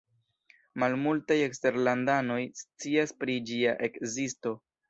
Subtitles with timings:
[0.83, 4.61] Malmultaj eksterlandanoj scias pri ĝia ekzisto.